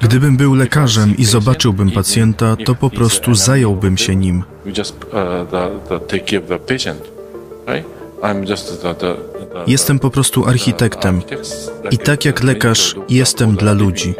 [0.00, 4.44] Gdybym był lekarzem i zobaczyłbym pacjenta, to po prostu zająłbym się nim.
[9.66, 11.22] Jestem po prostu architektem
[11.90, 14.14] i tak jak lekarz jestem dla ludzi.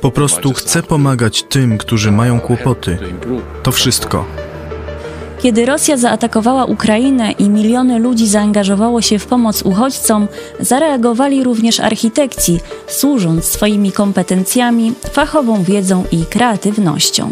[0.00, 2.98] Po prostu chcę pomagać tym, którzy mają kłopoty.
[3.62, 4.24] To wszystko.
[5.42, 10.28] Kiedy Rosja zaatakowała Ukrainę i miliony ludzi zaangażowało się w pomoc uchodźcom,
[10.60, 17.30] zareagowali również architekci, służąc swoimi kompetencjami, fachową wiedzą i kreatywnością.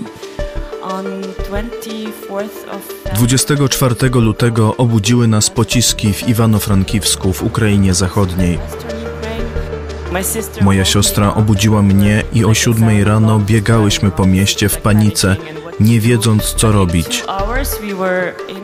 [3.14, 8.58] 24 lutego obudziły nas pociski w Iwano-Frankiwsku w Ukrainie Zachodniej.
[10.60, 15.36] Moja siostra obudziła mnie i o siódmej rano biegałyśmy po mieście w panice,
[15.80, 17.24] nie wiedząc co robić.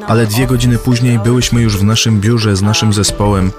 [0.06, 3.53] Ale dwie godziny później byłyśmy już w naszym biurze z naszym zespołem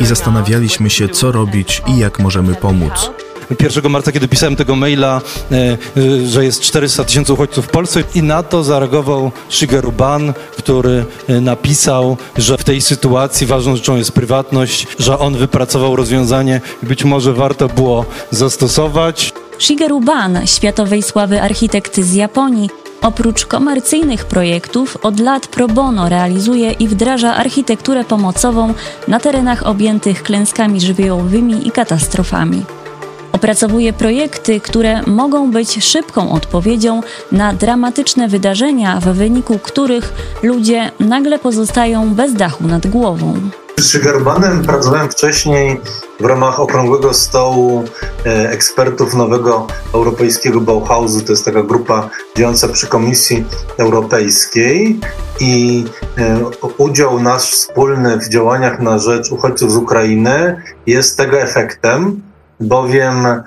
[0.00, 3.10] i zastanawialiśmy się, co robić i jak możemy pomóc.
[3.60, 5.20] 1 marca, kiedy pisałem tego maila,
[5.52, 10.32] e, e, że jest 400 tysięcy uchodźców w Polsce i na to zareagował Shigeru Ban,
[10.58, 16.60] który e, napisał, że w tej sytuacji ważną rzeczą jest prywatność, że on wypracował rozwiązanie
[16.82, 19.32] i być może warto było zastosować.
[19.58, 22.70] Shigeru Ban, światowej sławy architekt z Japonii,
[23.02, 28.74] Oprócz komercyjnych projektów od lat pro bono realizuje i wdraża architekturę pomocową
[29.08, 32.64] na terenach objętych klęskami żywiołowymi i katastrofami.
[33.32, 37.00] Opracowuje projekty, które mogą być szybką odpowiedzią
[37.32, 43.34] na dramatyczne wydarzenia, w wyniku których ludzie nagle pozostają bez dachu nad głową.
[43.78, 45.80] Z Szygarbanem pracowałem wcześniej
[46.20, 47.84] w ramach okrągłego stołu
[48.26, 51.20] e, ekspertów nowego europejskiego Bauhausu.
[51.20, 53.44] To jest taka grupa działająca przy Komisji
[53.78, 55.00] Europejskiej
[55.40, 55.84] i
[56.18, 56.40] e,
[56.78, 62.22] udział nasz wspólny w działaniach na rzecz uchodźców z Ukrainy jest tego efektem
[62.60, 63.42] bowiem e,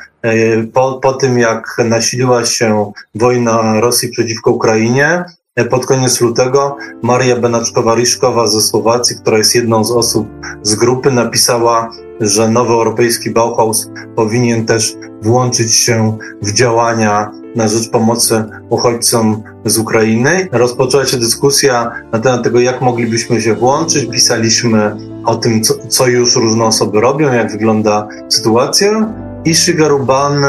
[0.73, 5.25] po, po tym, jak nasiliła się wojna Rosji przeciwko Ukrainie,
[5.69, 10.27] pod koniec lutego Maria Benaczkowa-Riszkowa ze Słowacji, która jest jedną z osób
[10.61, 11.89] z grupy, napisała,
[12.21, 19.77] że nowy europejski Bauhaus powinien też włączyć się w działania na rzecz pomocy uchodźcom z
[19.77, 20.47] Ukrainy.
[20.51, 24.09] Rozpoczęła się dyskusja na temat tego, jak moglibyśmy się włączyć.
[24.11, 24.95] Pisaliśmy
[25.25, 29.13] o tym, co, co już różne osoby robią, jak wygląda sytuacja.
[29.45, 30.45] I Shigeru Ban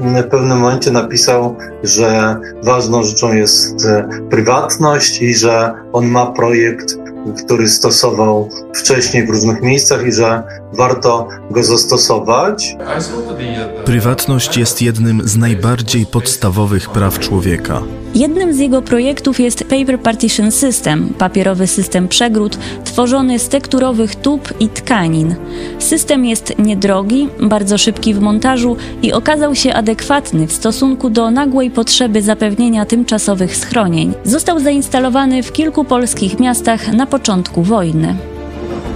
[0.00, 6.98] w pewnym momencie napisał, że ważną rzeczą jest e, prywatność i że on ma projekt,
[7.44, 12.76] który stosował wcześniej w różnych miejscach i że warto go zastosować.
[13.84, 17.82] Prywatność jest jednym z najbardziej podstawowych praw człowieka.
[18.14, 24.54] Jednym z jego projektów jest Paper Partition System, papierowy system przegród tworzony z tekturowych tub
[24.60, 25.34] i tkanin.
[25.78, 31.70] System jest niedrogi, bardzo szybki w montażu i okazał się adekwatny w stosunku do nagłej
[31.70, 34.12] potrzeby zapewnienia tymczasowych schronień.
[34.24, 38.16] Został zainstalowany w kilku polskich miastach na początku wojny.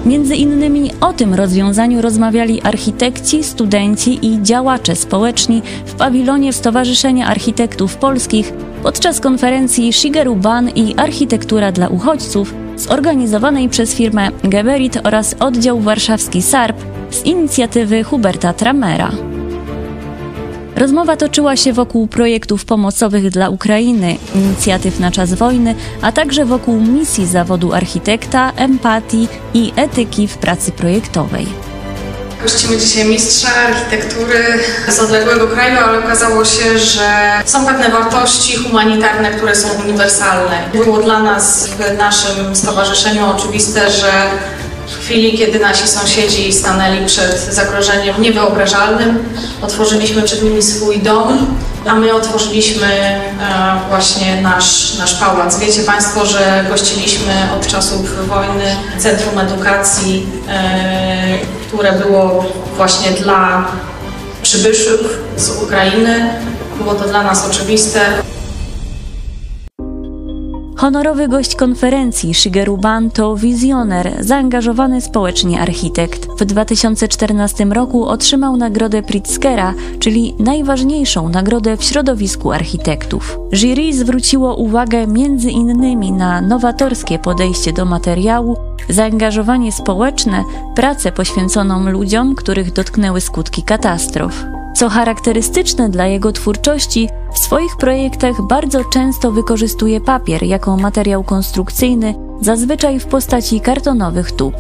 [0.09, 7.97] Między innymi o tym rozwiązaniu rozmawiali architekci, studenci i działacze społeczni w pawilonie Stowarzyszenia Architektów
[7.97, 8.53] Polskich
[8.83, 16.43] podczas konferencji Shigeru Ban i Architektura dla Uchodźców zorganizowanej przez firmę Geberit oraz oddział warszawski
[16.43, 16.77] SARP
[17.11, 19.38] z inicjatywy Huberta Tramera.
[20.79, 26.81] Rozmowa toczyła się wokół projektów pomocowych dla Ukrainy, inicjatyw na czas wojny, a także wokół
[26.81, 31.47] misji zawodu architekta, empatii i etyki w pracy projektowej.
[32.43, 34.45] Gościmy dzisiaj mistrza architektury
[34.89, 37.11] z odległego kraju, ale okazało się, że
[37.45, 40.69] są pewne wartości humanitarne, które są uniwersalne.
[40.73, 44.13] Było dla nas w naszym stowarzyszeniu oczywiste, że
[44.91, 49.25] w chwili, kiedy nasi sąsiedzi stanęli przed zagrożeniem niewyobrażalnym,
[49.63, 51.47] otworzyliśmy przed nimi swój dom,
[51.87, 53.21] a my otworzyliśmy e,
[53.89, 55.59] właśnie nasz, nasz pałac.
[55.59, 61.39] Wiecie Państwo, że gościliśmy od czasów wojny Centrum Edukacji, e,
[61.69, 62.45] które było
[62.77, 63.65] właśnie dla
[64.43, 65.01] przybyszów
[65.37, 66.31] z Ukrainy.
[66.79, 68.01] Było to dla nas oczywiste.
[70.79, 76.27] Honorowy gość konferencji Shigeru Ban to wizjoner, zaangażowany społecznie architekt.
[76.41, 83.39] W 2014 roku otrzymał nagrodę Pritzkera, czyli najważniejszą nagrodę w środowisku architektów.
[83.53, 88.57] Jury zwróciło uwagę między innymi na nowatorskie podejście do materiału,
[88.89, 90.45] zaangażowanie społeczne,
[90.75, 94.58] pracę poświęconą ludziom, których dotknęły skutki katastrof.
[94.79, 102.15] Co charakterystyczne dla jego twórczości, w swoich projektach bardzo często wykorzystuje papier jako materiał konstrukcyjny
[102.41, 104.55] zazwyczaj w postaci kartonowych tub.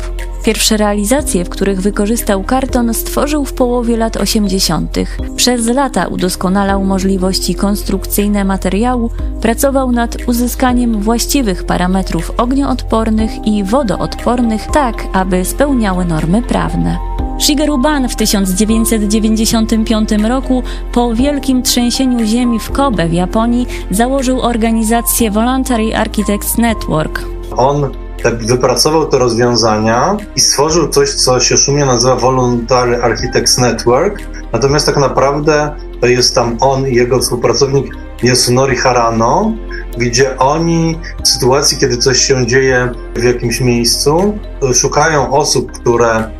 [0.44, 4.96] Pierwsze realizacje, w których wykorzystał karton, stworzył w połowie lat 80.
[5.36, 9.10] Przez lata udoskonalał możliwości konstrukcyjne materiału,
[9.40, 17.07] pracował nad uzyskaniem właściwych parametrów ognioodpornych i wodoodpornych, tak aby spełniały normy prawne.
[17.38, 20.62] Shigeru Ban w 1995 roku
[20.92, 27.24] po wielkim trzęsieniu ziemi w Kobe w Japonii założył organizację Voluntary Architects Network.
[27.56, 27.90] On
[28.22, 34.22] tak wypracował te rozwiązania i stworzył coś, co się szumnie nazywa Voluntary Architects Network.
[34.52, 35.70] Natomiast tak naprawdę
[36.00, 39.52] to jest tam on i jego współpracownik Yasunori Harano,
[39.98, 44.38] gdzie oni w sytuacji, kiedy coś się dzieje w jakimś miejscu,
[44.74, 46.37] szukają osób, które,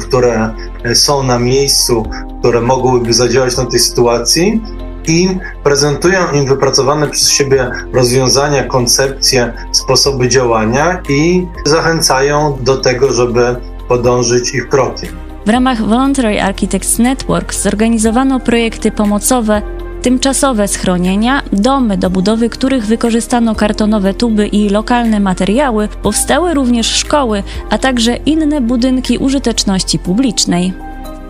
[0.00, 0.54] które
[0.94, 2.06] są na miejscu,
[2.40, 4.62] które mogłyby zadziałać na tej sytuacji
[5.06, 5.28] i
[5.64, 13.56] prezentują im wypracowane przez siebie rozwiązania, koncepcje, sposoby działania i zachęcają do tego, żeby
[13.88, 15.08] podążyć ich krokiem.
[15.46, 19.62] W ramach Voluntary Architects Network zorganizowano projekty pomocowe,
[20.04, 27.42] tymczasowe schronienia, domy, do budowy których wykorzystano kartonowe tuby i lokalne materiały, powstały również szkoły,
[27.70, 30.72] a także inne budynki użyteczności publicznej.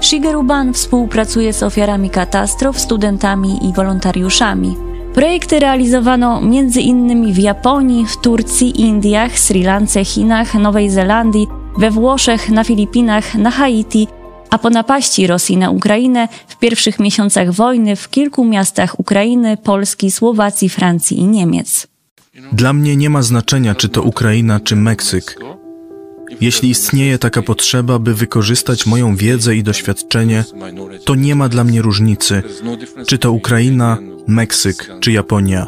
[0.01, 4.77] Shigeru Ban współpracuje z ofiarami katastrof, studentami i wolontariuszami.
[5.15, 7.33] Projekty realizowano m.in.
[7.33, 11.47] w Japonii, w Turcji, Indiach, Sri Lance, Chinach, Nowej Zelandii,
[11.79, 14.09] we Włoszech, na Filipinach, na Haiti,
[14.55, 20.11] a po napaści Rosji na Ukrainę w pierwszych miesiącach wojny w kilku miastach Ukrainy, Polski,
[20.11, 21.87] Słowacji, Francji i Niemiec.
[22.53, 25.41] Dla mnie nie ma znaczenia, czy to Ukraina, czy Meksyk.
[26.41, 30.45] Jeśli istnieje taka potrzeba, by wykorzystać moją wiedzę i doświadczenie,
[31.05, 32.43] to nie ma dla mnie różnicy,
[33.07, 35.67] czy to Ukraina, Meksyk czy Japonia.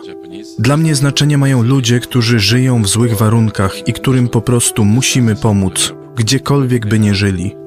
[0.59, 5.37] Dla mnie znaczenie mają ludzie, którzy żyją w złych warunkach i którym po prostu musimy
[5.37, 7.66] pomóc, gdziekolwiek by nie żyli.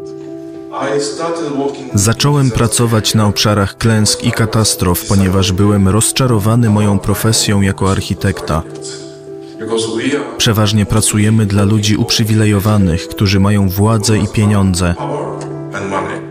[1.93, 8.61] Zacząłem pracować na obszarach klęsk i katastrof, ponieważ byłem rozczarowany moją profesją jako architekta.
[10.37, 14.95] Przeważnie pracujemy dla ludzi uprzywilejowanych, którzy mają władzę i pieniądze.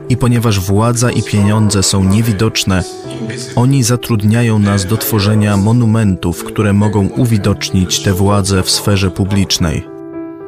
[0.08, 2.84] I ponieważ władza i pieniądze są niewidoczne,
[3.56, 9.97] oni zatrudniają nas do tworzenia monumentów, które mogą uwidocznić tę władzę w sferze publicznej.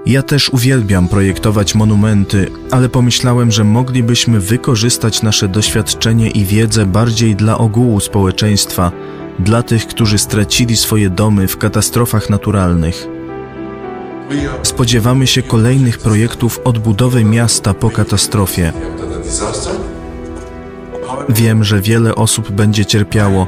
[0.07, 7.37] Ja też uwielbiam projektować monumenty, ale pomyślałem, że moglibyśmy wykorzystać nasze doświadczenie i wiedzę bardziej
[7.37, 8.93] dla ogółu społeczeństwa
[9.39, 13.07] dla tych, którzy stracili swoje domy w katastrofach naturalnych.
[14.63, 18.73] Spodziewamy się kolejnych projektów odbudowy miasta po katastrofie.
[21.29, 23.47] Wiem, że wiele osób będzie cierpiało,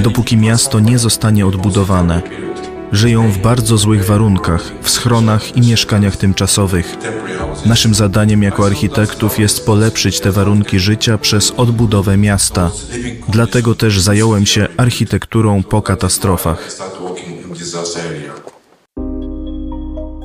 [0.00, 2.45] dopóki miasto nie zostanie odbudowane.
[2.92, 6.96] Żyją w bardzo złych warunkach, w schronach i mieszkaniach tymczasowych.
[7.66, 12.70] Naszym zadaniem jako architektów jest polepszyć te warunki życia przez odbudowę miasta.
[13.28, 16.70] Dlatego też zająłem się architekturą po katastrofach.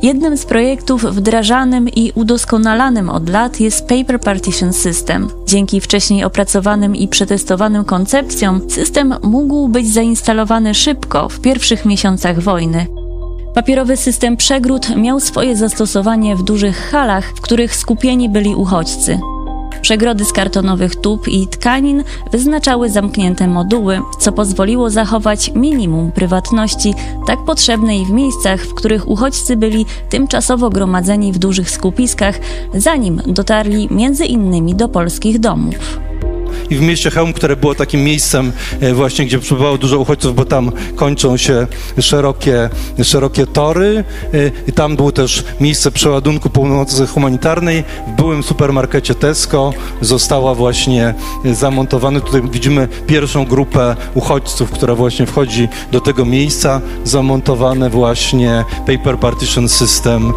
[0.02, 5.30] Jednym z projektów wdrażanym i udoskonalanym od lat jest Paper Partition System.
[5.46, 12.88] Dzięki wcześniej opracowanym i przetestowanym koncepcjom, system mógł być zainstalowany szybko w pierwszych miesiącach wojny.
[13.54, 19.20] Papierowy system przegród miał swoje zastosowanie w dużych halach, w których skupieni byli uchodźcy.
[19.82, 26.94] Przegrody z kartonowych tub i tkanin wyznaczały zamknięte moduły, co pozwoliło zachować minimum prywatności,
[27.28, 32.40] tak potrzebnej w miejscach, w których uchodźcy byli tymczasowo gromadzeni w dużych skupiskach,
[32.74, 36.11] zanim dotarli między innymi do polskich domów
[36.70, 40.46] i w mieście Chełm, które było takim miejscem e, właśnie, gdzie przybywało dużo uchodźców, bo
[40.46, 41.68] tam kończą się
[42.00, 42.70] szerokie,
[43.04, 44.04] szerokie tory
[44.34, 47.84] e, i tam było też miejsce przeładunku pomocy humanitarnej.
[48.08, 51.14] W byłym supermarkecie Tesco została właśnie
[51.46, 58.64] e, zamontowana, tutaj widzimy pierwszą grupę uchodźców, która właśnie wchodzi do tego miejsca, zamontowane właśnie
[58.88, 60.34] Paper Partition System,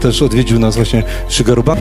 [0.00, 1.76] też odwiedził nas właśnie Szygaruba.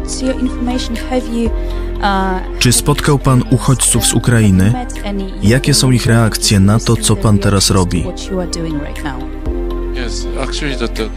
[2.59, 4.73] Czy spotkał Pan uchodźców z Ukrainy?
[5.43, 8.05] Jakie są ich reakcje na to, co Pan teraz robi?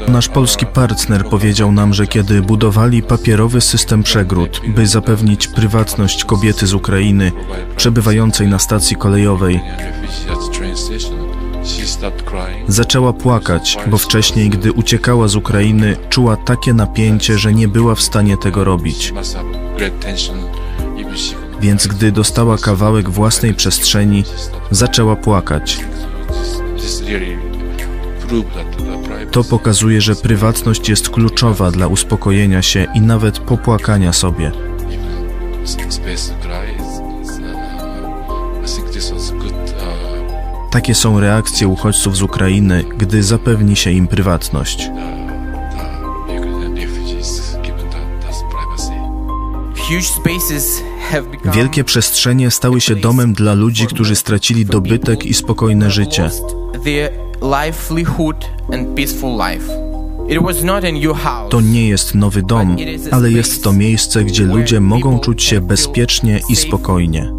[0.09, 6.67] Nasz polski partner powiedział nam, że kiedy budowali papierowy system przegród, by zapewnić prywatność kobiety
[6.67, 7.33] z Ukrainy
[7.77, 9.61] przebywającej na stacji kolejowej,
[12.69, 18.03] zaczęła płakać, bo wcześniej, gdy uciekała z Ukrainy, czuła takie napięcie, że nie była w
[18.03, 19.13] stanie tego robić.
[21.61, 24.25] Więc gdy dostała kawałek własnej przestrzeni,
[24.71, 25.81] zaczęła płakać.
[29.31, 34.53] To pokazuje, że prywatność jest kluczowa dla uspokojenia się i nawet popłakania sobie.
[40.71, 44.91] Takie są reakcje uchodźców z Ukrainy, gdy zapewni się im prywatność.
[51.55, 56.31] Wielkie przestrzenie stały się domem dla ludzi, którzy stracili dobytek i spokojne życie.
[61.49, 62.77] To nie jest nowy dom,
[63.11, 67.33] ale jest to miejsce, gdzie ludzie mogą czuć się bezpiecznie i spokojnie.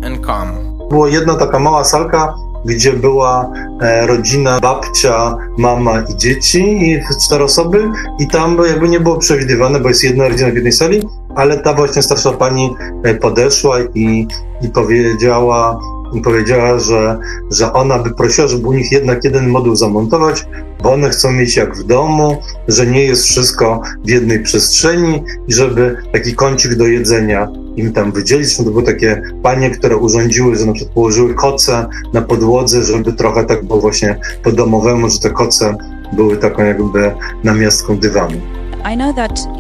[0.89, 2.33] Była jedna taka mała salka,
[2.65, 8.99] gdzie była e, rodzina, babcia, mama i dzieci, i cztery osoby, i tam jakby nie
[8.99, 11.01] było przewidywane, bo jest jedna rodzina w jednej sali,
[11.35, 14.27] ale ta właśnie starsza pani e, podeszła i,
[14.61, 15.79] i powiedziała,
[16.13, 17.19] i powiedziała, że,
[17.51, 20.45] że ona by prosiła, żeby u nich jednak jeden moduł zamontować,
[20.83, 25.53] bo one chcą mieć jak w domu, że nie jest wszystko w jednej przestrzeni i
[25.53, 28.59] żeby taki kącik do jedzenia im tam wydzielić.
[28.59, 33.13] No to były takie panie, które urządziły, że na przykład położyły koce na podłodze, żeby
[33.13, 35.77] trochę tak było właśnie po domowemu, że te koce
[36.13, 37.11] były taką jakby
[37.43, 38.58] namiastką dywanu.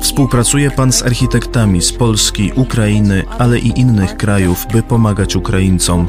[0.01, 6.07] Współpracuje Pan z architektami z Polski, Ukrainy, ale i innych krajów, by pomagać Ukraińcom.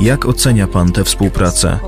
[0.00, 1.78] Jak ocenia Pan tę współpracę?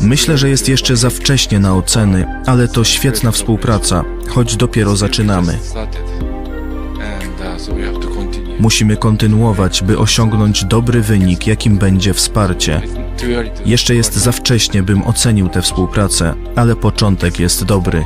[0.00, 5.58] Myślę, że jest jeszcze za wcześnie na oceny, ale to świetna współpraca, choć dopiero zaczynamy.
[8.60, 12.82] Musimy kontynuować, by osiągnąć dobry wynik, jakim będzie wsparcie.
[13.64, 18.04] Jeszcze jest za wcześnie, bym ocenił tę współpracę, ale początek jest dobry.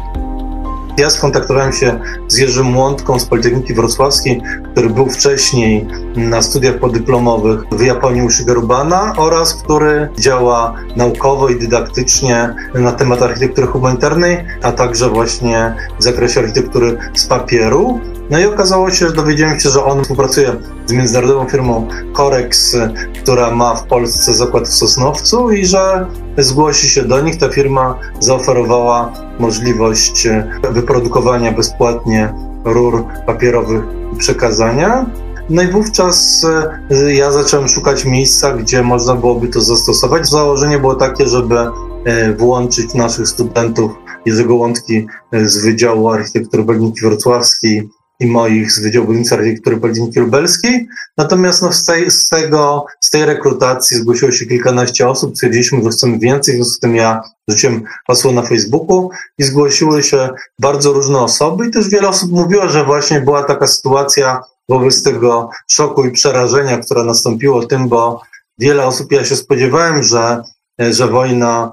[0.99, 4.43] Ja skontaktowałem się z Jerzym Młątką z Politechniki Wrocławskiej,
[4.73, 11.59] który był wcześniej na studiach podyplomowych w Japonii u Shigerubana oraz który działa naukowo i
[11.59, 18.01] dydaktycznie na temat architektury humanitarnej, a także właśnie w zakresie architektury z papieru.
[18.31, 22.77] No i okazało się, że dowiedziałem się, że on współpracuje z międzynarodową firmą Corex,
[23.23, 26.07] która ma w Polsce zakład w Sosnowcu i że
[26.39, 27.39] zgłosi się do nich.
[27.39, 30.29] Ta firma zaoferowała możliwość
[30.71, 33.83] wyprodukowania bezpłatnie rur papierowych
[34.19, 35.07] przekazania.
[35.51, 36.47] No i wówczas
[36.91, 40.29] e, ja zacząłem szukać miejsca, gdzie można byłoby to zastosować.
[40.29, 41.59] Założenie było takie, żeby
[42.05, 43.91] e, włączyć naszych studentów
[44.27, 47.91] Jerzego Łątki e, z Wydziału Architektury Politechniki Wrocławskiej
[48.21, 50.87] i moich z Wydziału Budownictwa Architektury Politechniki Lubelskiej.
[51.17, 55.35] Natomiast no, z, tej, z, tego, z tej rekrutacji zgłosiło się kilkanaście osób.
[55.35, 60.03] Stwierdziliśmy, że chcemy więcej, w związku z tym ja rzuciłem hasło na Facebooku i zgłosiły
[60.03, 60.29] się
[60.59, 65.51] bardzo różne osoby i też wiele osób mówiło, że właśnie była taka sytuacja wobec tego
[65.71, 68.21] szoku i przerażenia, które nastąpiło tym, bo
[68.59, 70.43] wiele osób, ja się spodziewałem, że,
[70.79, 71.73] że wojna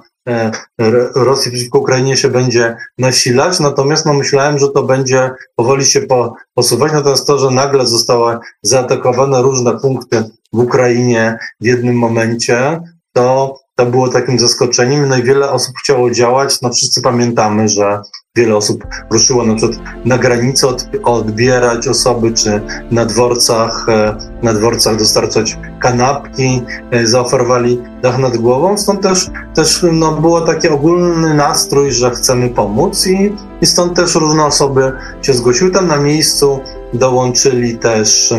[1.16, 6.36] Rosji przeciwko Ukrainie się będzie nasilać, natomiast no, myślałem, że to będzie powoli się po,
[6.54, 10.24] posuwać, natomiast to, że nagle zostały zaatakowane różne punkty
[10.54, 12.82] w Ukrainie w jednym momencie,
[13.14, 15.10] to to było takim zaskoczeniem.
[15.10, 16.62] No i wiele osób chciało działać.
[16.62, 18.02] No wszyscy pamiętamy, że
[18.36, 22.62] wiele osób ruszyło na przykład na granicę od, odbierać osoby, czy
[22.92, 28.78] na dworcach, e, na dworcach dostarczać kanapki, e, zaoferowali dach nad głową.
[28.78, 34.16] Stąd też, też no, było taki ogólny nastrój, że chcemy pomóc i, i stąd też
[34.16, 35.72] różne osoby się zgłosiły.
[35.72, 36.60] Tam na miejscu
[36.94, 38.34] dołączyli też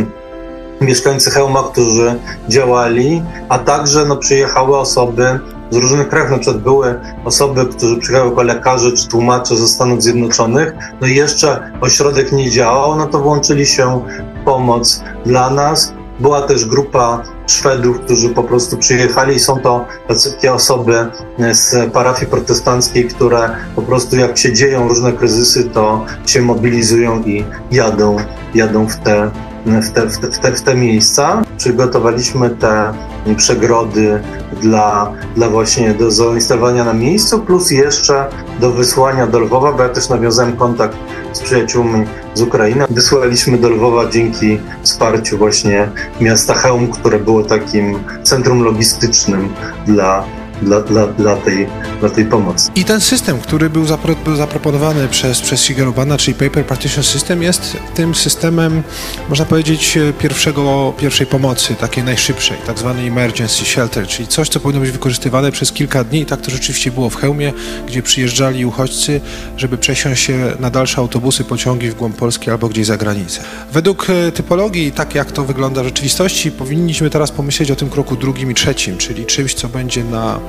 [0.80, 2.14] mieszkańcy Hełma, którzy
[2.48, 5.40] działali, a także no, przyjechały osoby
[5.72, 10.02] z różnych krajów, na przykład były osoby, którzy przyjechały jako lekarze czy tłumacze ze Stanów
[10.02, 14.02] Zjednoczonych, no i jeszcze ośrodek nie działał, no to włączyli się
[14.40, 15.94] w pomoc dla nas.
[16.20, 21.06] Była też grupa Szwedów, którzy po prostu przyjechali i są to takie osoby
[21.52, 27.44] z parafii protestanckiej, które po prostu jak się dzieją różne kryzysy, to się mobilizują i
[27.70, 28.16] jadą,
[28.54, 29.30] jadą w te
[29.66, 31.42] w te, w, te, w, te, w te miejsca.
[31.56, 32.92] Przygotowaliśmy te
[33.36, 34.20] przegrody
[34.62, 38.28] dla, dla właśnie do zainstalowania na miejscu, plus jeszcze
[38.60, 40.96] do wysłania do Lwowa, bo ja też nawiązałem kontakt
[41.32, 42.84] z przyjaciółmi z Ukrainy.
[42.90, 45.88] Wysłaliśmy do Lwowa dzięki wsparciu właśnie
[46.20, 49.48] miasta Chełm, które było takim centrum logistycznym
[49.86, 50.24] dla,
[50.62, 51.66] dla, dla, dla, tej,
[52.00, 52.70] dla tej pomocy.
[52.74, 57.76] I ten system, który był, zapro, zaproponowany przez, przez Shigeru czyli Paper Partition System, jest
[57.94, 58.82] tym systemem,
[59.28, 64.80] można powiedzieć, pierwszego, pierwszej pomocy, takiej najszybszej, tak zwany emergency shelter, czyli coś, co powinno
[64.80, 67.52] być wykorzystywane przez kilka dni i tak to rzeczywiście było w Chełmie,
[67.86, 69.20] gdzie przyjeżdżali uchodźcy,
[69.56, 73.40] żeby przesiąść się na dalsze autobusy, pociągi w głąb Polski albo gdzieś za granicę.
[73.72, 78.16] Według e, typologii, tak jak to wygląda w rzeczywistości, powinniśmy teraz pomyśleć o tym kroku
[78.16, 80.40] drugim i trzecim, czyli czymś, co będzie na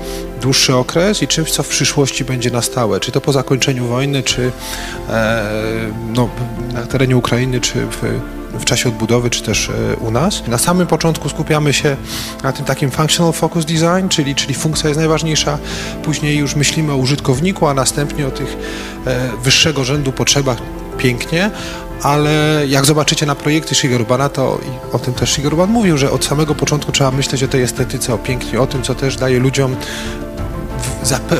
[0.41, 4.23] dłuższy okres i czymś, co w przyszłości będzie na stałe, czy to po zakończeniu wojny,
[4.23, 4.51] czy
[5.09, 5.43] e,
[6.13, 6.29] no,
[6.73, 8.21] na terenie Ukrainy, czy w,
[8.59, 10.47] w czasie odbudowy, czy też e, u nas.
[10.47, 11.97] Na samym początku skupiamy się
[12.43, 15.57] na tym takim functional focus design, czyli, czyli funkcja jest najważniejsza,
[16.03, 18.57] później już myślimy o użytkowniku, a następnie o tych
[19.05, 20.57] e, wyższego rzędu potrzebach
[20.97, 21.51] pięknie,
[22.03, 24.59] ale jak zobaczycie na projekty Shigerubana, to
[24.91, 28.17] o tym też Shigeruban mówił, że od samego początku trzeba myśleć o tej estetyce, o
[28.17, 29.75] pięknie, o tym, co też daje ludziom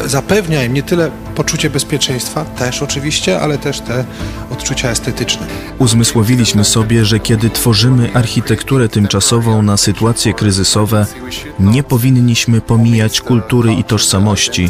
[0.06, 4.06] zapewnia im nie tyle poczucie bezpieczeństwa, też oczywiście, ale też te
[4.52, 5.48] odczucia estetyczne.
[5.80, 11.06] Uzmysłowiliśmy sobie, że kiedy tworzymy architekturę tymczasową na sytuacje kryzysowe,
[11.60, 14.70] nie powinniśmy pomijać kultury i tożsamości,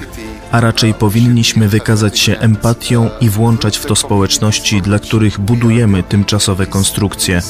[0.54, 6.66] a raczej powinniśmy wykazać się empatią i włączać w to społeczności, dla których budujemy tymczasowe
[6.66, 7.42] konstrukcje.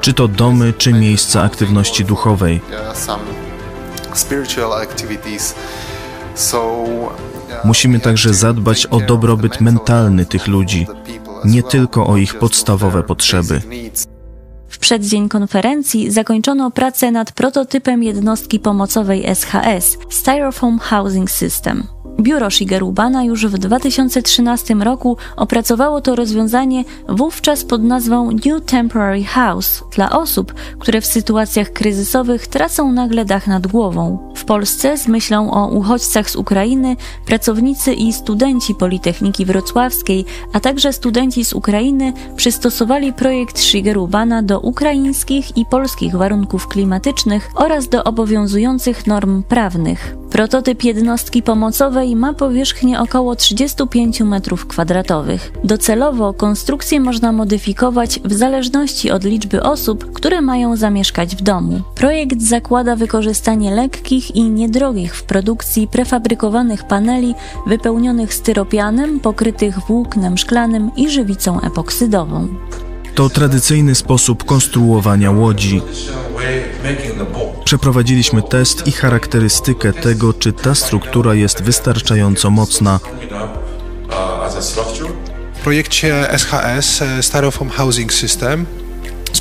[0.00, 2.60] Czy to domy, czy miejsca aktywności duchowej.
[7.64, 10.86] Musimy także zadbać o dobrobyt mentalny tych ludzi,
[11.44, 13.62] nie tylko o ich podstawowe potrzeby.
[14.84, 21.86] Przeddzień konferencji zakończono pracę nad prototypem jednostki pomocowej SHS Styrofoam Housing System.
[22.20, 29.84] Biuro Shigerubana już w 2013 roku opracowało to rozwiązanie wówczas pod nazwą New Temporary House
[29.94, 34.32] dla osób, które w sytuacjach kryzysowych tracą nagle dach nad głową.
[34.36, 40.92] W Polsce z myślą o uchodźcach z Ukrainy pracownicy i studenci Politechniki Wrocławskiej, a także
[40.92, 49.06] studenci z Ukrainy przystosowali projekt Shigerubana do ukraińskich i polskich warunków klimatycznych oraz do obowiązujących
[49.06, 50.23] norm prawnych.
[50.30, 55.38] Prototyp jednostki pomocowej ma powierzchnię około 35 m2.
[55.64, 61.80] Docelowo konstrukcję można modyfikować w zależności od liczby osób, które mają zamieszkać w domu.
[61.94, 67.34] Projekt zakłada wykorzystanie lekkich i niedrogich w produkcji prefabrykowanych paneli
[67.66, 72.48] wypełnionych styropianem, pokrytych włóknem szklanym i żywicą epoksydową.
[73.14, 75.82] To tradycyjny sposób konstruowania łodzi.
[77.64, 83.00] Przeprowadziliśmy test i charakterystykę tego, czy ta struktura jest wystarczająco mocna.
[85.54, 88.66] W projekcie SHS Styrofoam Housing System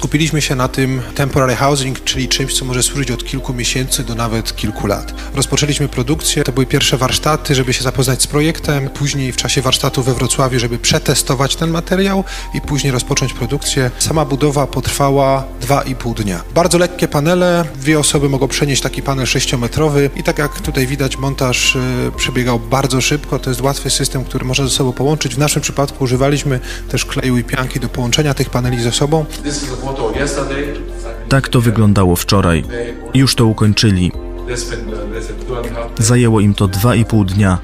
[0.03, 4.15] skupiliśmy się na tym temporary housing, czyli czymś, co może służyć od kilku miesięcy do
[4.15, 5.13] nawet kilku lat.
[5.35, 10.03] Rozpoczęliśmy produkcję, to były pierwsze warsztaty, żeby się zapoznać z projektem, później w czasie warsztatu
[10.03, 13.91] we Wrocławiu, żeby przetestować ten materiał i później rozpocząć produkcję.
[13.99, 16.43] Sama budowa potrwała 2,5 dnia.
[16.53, 21.17] Bardzo lekkie panele, dwie osoby mogą przenieść taki panel 6-metrowy i tak jak tutaj widać,
[21.17, 21.79] montaż y,
[22.17, 25.35] przebiegał bardzo szybko, to jest łatwy system, który można ze sobą połączyć.
[25.35, 29.25] W naszym przypadku używaliśmy też kleju i pianki do połączenia tych paneli ze sobą.
[31.29, 32.63] Tak to wyglądało wczoraj.
[33.13, 34.11] Już to ukończyli.
[35.97, 37.57] Zajęło im to dwa i pół dnia.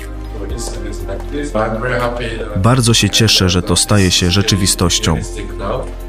[2.56, 5.18] Bardzo się cieszę, że to staje się rzeczywistością.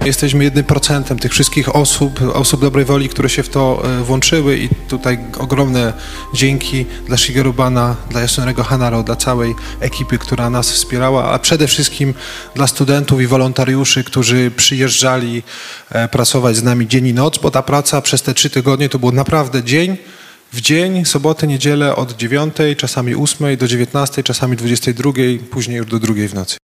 [0.04, 4.58] Jesteśmy jednym procentem tych wszystkich osób, osób dobrej woli, które się w to e, włączyły
[4.58, 5.92] i tutaj ogromne
[6.34, 11.66] dzięki dla Shigeru Bana, dla Yasunoriego Hanaro, dla całej ekipy, która nas wspierała, a przede
[11.66, 12.14] wszystkim
[12.54, 15.42] dla studentów i wolontariuszy, którzy przyjeżdżali
[15.90, 18.98] e, pracować z nami dzień i noc, bo ta praca przez te trzy tygodnie to
[18.98, 19.96] był naprawdę dzień,
[20.52, 25.12] w dzień, soboty, niedzielę od 9, czasami 8 do 19, czasami 22,
[25.50, 26.56] później już do 2 w nocy.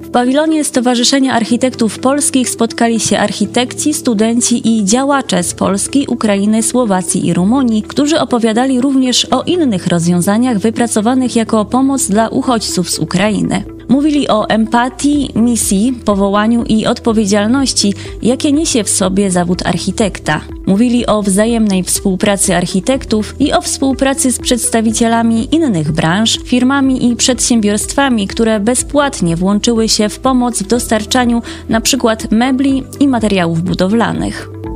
[0.00, 7.26] W pawilonie Stowarzyszenia Architektów Polskich spotkali się architekci, studenci i działacze z Polski, Ukrainy, Słowacji
[7.26, 13.77] i Rumunii, którzy opowiadali również o innych rozwiązaniach wypracowanych jako pomoc dla uchodźców z Ukrainy.
[13.88, 20.40] Mówili o empatii, misji, powołaniu i odpowiedzialności, jakie niesie w sobie zawód architekta.
[20.66, 28.28] Mówili o wzajemnej współpracy architektów i o współpracy z przedstawicielami innych branż, firmami i przedsiębiorstwami,
[28.28, 32.16] które bezpłatnie włączyły się w pomoc w dostarczaniu np.
[32.30, 34.67] mebli i materiałów budowlanych.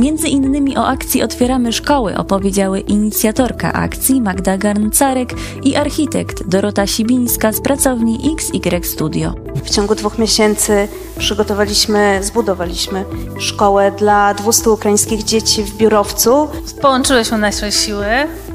[0.00, 7.52] Między innymi o akcji Otwieramy Szkoły opowiedziały inicjatorka akcji Magda Garncarek i architekt Dorota Sibińska
[7.52, 9.34] z pracowni XY Studio.
[9.64, 13.04] W ciągu dwóch miesięcy przygotowaliśmy, zbudowaliśmy
[13.38, 16.48] szkołę dla 200 ukraińskich dzieci w Biurowcu.
[16.82, 18.06] Połączyłyśmy nasze siły.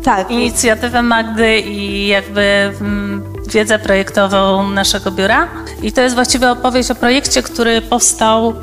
[0.04, 0.32] Tak.
[0.32, 5.48] Inicjatywę Magdy i jakby mm, wiedzę projektową naszego biura.
[5.84, 8.54] I to jest właściwie opowieść o projekcie, który powstał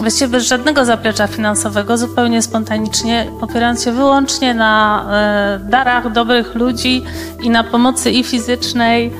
[0.00, 7.02] właściwie bez żadnego zaplecza finansowego, zupełnie spontanicznie, opierając się wyłącznie na e, darach dobrych ludzi
[7.42, 9.12] i na pomocy i fizycznej,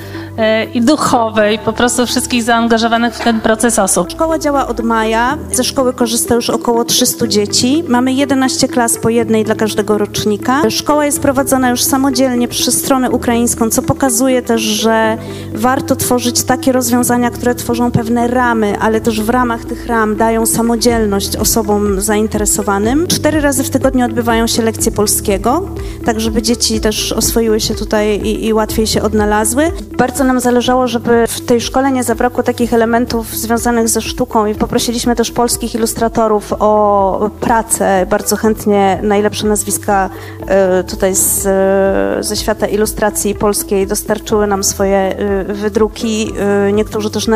[0.75, 4.11] i duchowej, po prostu wszystkich zaangażowanych w ten proces osób.
[4.11, 5.39] Szkoła działa od maja.
[5.53, 7.85] Ze szkoły korzysta już około 300 dzieci.
[7.89, 10.71] Mamy 11 klas po jednej dla każdego rocznika.
[10.71, 15.19] Szkoła jest prowadzona już samodzielnie przez stronę ukraińską, co pokazuje też, że
[15.55, 20.47] warto tworzyć takie rozwiązania, które tworzą pewne ramy, ale też w ramach tych ram dają
[20.47, 23.07] samodzielność osobom zainteresowanym.
[23.07, 25.69] Cztery razy w tygodniu odbywają się lekcje polskiego,
[26.05, 29.73] tak żeby dzieci też oswoiły się tutaj i, i łatwiej się odnalazły.
[29.97, 34.55] Bardzo nam zależało, żeby w tej szkole nie zabrakło takich elementów związanych ze sztuką i
[34.55, 38.07] poprosiliśmy też polskich ilustratorów o pracę.
[38.11, 40.11] Bardzo chętnie najlepsze nazwiska
[40.47, 46.33] e, tutaj z, e, ze świata ilustracji polskiej dostarczyły nam swoje e, wydruki.
[46.73, 47.27] Niektórzy też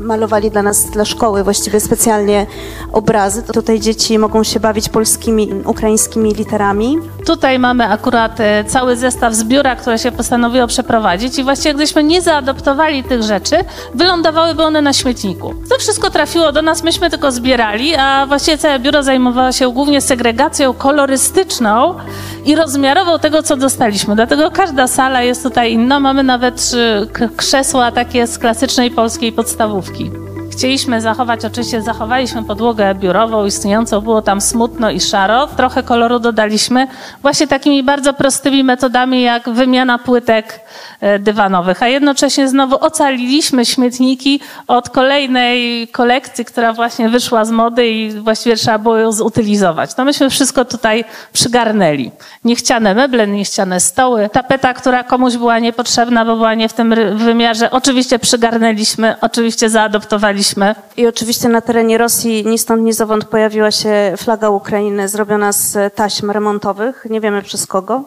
[0.00, 2.46] malowali dla nas, dla szkoły właściwie specjalnie
[2.92, 3.42] obrazy.
[3.42, 6.98] Tutaj dzieci mogą się bawić polskimi, ukraińskimi literami.
[7.26, 12.22] Tutaj mamy akurat cały zestaw z biura, które się postanowiło przeprowadzić i właściwie gdybyśmy nie
[12.24, 13.56] zaadoptowali tych rzeczy,
[13.94, 15.54] wylądowałyby one na śmietniku.
[15.70, 20.00] To wszystko trafiło do nas, myśmy tylko zbierali, a właściwie całe biuro zajmowało się głównie
[20.00, 21.94] segregacją kolorystyczną
[22.44, 24.14] i rozmiarową tego, co dostaliśmy.
[24.14, 26.00] Dlatego każda sala jest tutaj inna.
[26.00, 26.70] Mamy nawet
[27.36, 30.23] krzesła takie z klasycznej polskiej podstawówki.
[30.56, 35.46] Chcieliśmy zachować, oczywiście zachowaliśmy podłogę biurową istniejącą, było tam smutno i szaro.
[35.46, 36.86] Trochę koloru dodaliśmy
[37.22, 40.60] właśnie takimi bardzo prostymi metodami, jak wymiana płytek
[41.00, 47.88] e, dywanowych, a jednocześnie znowu ocaliliśmy śmietniki od kolejnej kolekcji, która właśnie wyszła z mody
[47.88, 49.96] i właściwie trzeba było ją zutylizować.
[49.96, 52.10] No myśmy wszystko tutaj przygarnęli.
[52.44, 57.70] Niechciane meble, niechciane stoły, tapeta, która komuś była niepotrzebna, bo była nie w tym wymiarze,
[57.70, 60.43] oczywiście przygarnęliśmy, oczywiście zaadoptowaliśmy
[60.96, 65.94] i oczywiście na terenie Rosji ni stąd, ni zowąd pojawiła się flaga Ukrainy zrobiona z
[65.94, 67.06] taśm remontowych.
[67.10, 68.02] Nie wiemy przez kogo.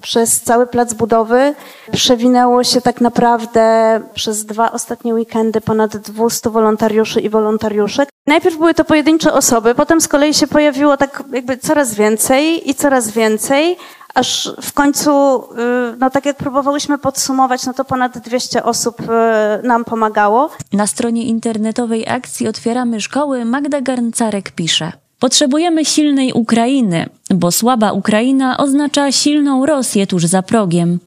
[0.00, 1.54] Przez cały plac budowy
[1.92, 8.08] przewinęło się tak naprawdę przez dwa ostatnie weekendy ponad 200 wolontariuszy i wolontariuszek.
[8.26, 12.74] Najpierw były to pojedyncze osoby, potem z kolei się pojawiło tak jakby coraz więcej i
[12.74, 13.76] coraz więcej,
[14.14, 19.66] aż w końcu, y, no tak jak próbowałyśmy podsumować, no to ponad 200 osób y,
[19.66, 20.50] nam pomagało.
[20.72, 24.92] Na stronie internetowej akcji Otwieramy Szkoły Magda Garncarek pisze.
[25.18, 30.98] Potrzebujemy silnej Ukrainy, bo słaba Ukraina oznacza silną Rosję tuż za progiem.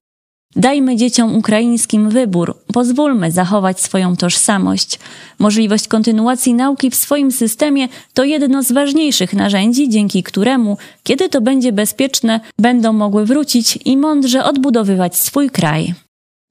[0.55, 4.99] Dajmy dzieciom ukraińskim wybór, pozwólmy zachować swoją tożsamość.
[5.39, 11.41] Możliwość kontynuacji nauki w swoim systemie to jedno z ważniejszych narzędzi, dzięki któremu, kiedy to
[11.41, 15.93] będzie bezpieczne, będą mogły wrócić i mądrze odbudowywać swój kraj.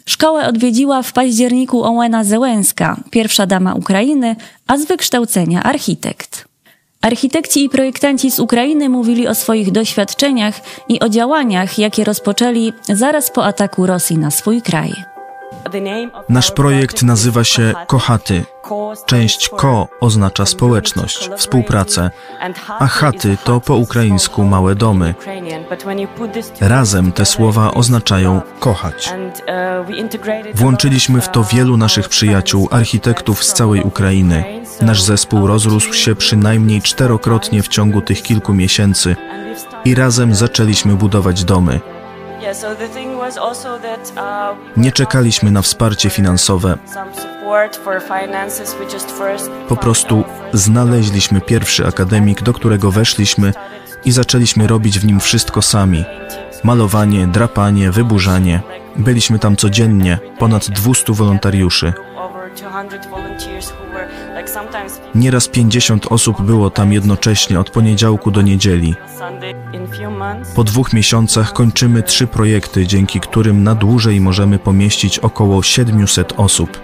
[0.06, 4.36] Szkołę odwiedziła w październiku Ołena Zełenska, pierwsza dama Ukrainy,
[4.66, 6.53] a z wykształcenia architekt.
[7.04, 13.30] Architekci i projektanci z Ukrainy mówili o swoich doświadczeniach i o działaniach, jakie rozpoczęli zaraz
[13.30, 15.13] po ataku Rosji na swój kraj.
[16.28, 18.44] Nasz projekt nazywa się Kochaty.
[19.06, 22.10] Część ko oznacza społeczność, współpracę,
[22.68, 25.14] a chaty to po ukraińsku małe domy.
[26.60, 29.12] Razem te słowa oznaczają kochać.
[30.54, 34.44] Włączyliśmy w to wielu naszych przyjaciół, architektów z całej Ukrainy.
[34.80, 39.16] Nasz zespół rozrósł się przynajmniej czterokrotnie w ciągu tych kilku miesięcy
[39.84, 41.80] i razem zaczęliśmy budować domy.
[44.76, 46.78] Nie czekaliśmy na wsparcie finansowe.
[49.68, 53.52] Po prostu znaleźliśmy pierwszy akademik, do którego weszliśmy
[54.04, 56.04] i zaczęliśmy robić w nim wszystko sami.
[56.64, 58.60] Malowanie, drapanie, wyburzanie.
[58.96, 61.92] Byliśmy tam codziennie, ponad 200 wolontariuszy.
[65.14, 68.94] Nieraz 50 osób było tam jednocześnie od poniedziałku do niedzieli.
[70.54, 76.80] Po dwóch miesiącach kończymy trzy projekty, dzięki którym na dłużej możemy pomieścić około 700 osób.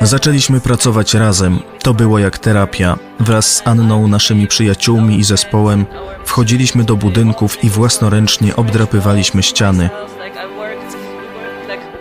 [0.00, 1.58] Zaczęliśmy pracować razem.
[1.82, 2.96] To było jak terapia.
[3.20, 5.86] Wraz z Anną, naszymi przyjaciółmi i zespołem
[6.24, 9.90] wchodziliśmy do budynków i własnoręcznie obdrapywaliśmy ściany.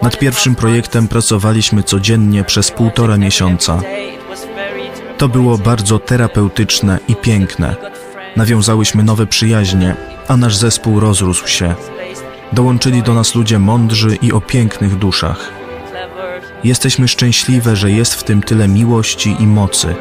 [0.01, 3.79] Nad pierwszym projektem pracowaliśmy codziennie przez półtora miesiąca.
[5.17, 7.75] To było bardzo terapeutyczne i piękne.
[8.35, 9.95] Nawiązałyśmy nowe przyjaźnie,
[10.27, 11.75] a nasz zespół rozrósł się.
[12.53, 15.51] Dołączyli do nas ludzie mądrzy i o pięknych duszach.
[16.63, 19.95] Jesteśmy szczęśliwe, że jest w tym tyle miłości i mocy.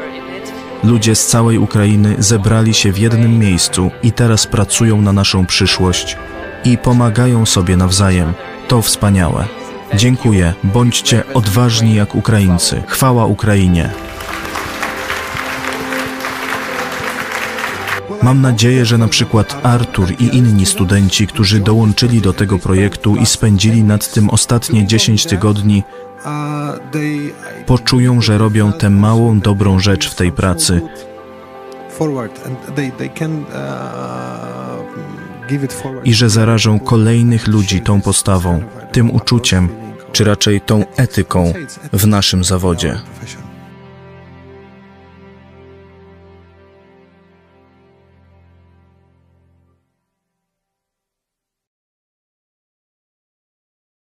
[0.83, 6.17] Ludzie z całej Ukrainy zebrali się w jednym miejscu i teraz pracują na naszą przyszłość
[6.63, 8.33] i pomagają sobie nawzajem.
[8.67, 9.45] To wspaniałe.
[9.93, 10.53] Dziękuję.
[10.63, 12.83] Bądźcie odważni jak Ukraińcy.
[12.87, 13.89] Chwała Ukrainie.
[18.25, 23.25] Mam nadzieję, że na przykład Artur i inni studenci, którzy dołączyli do tego projektu i
[23.25, 25.83] spędzili nad tym ostatnie 10 tygodni,
[27.65, 30.81] poczują, że robią tę małą, dobrą rzecz w tej pracy.
[36.03, 39.69] I że zarażą kolejnych ludzi tą postawą, tym uczuciem,
[40.11, 41.53] czy raczej tą etyką
[41.93, 42.99] w naszym zawodzie.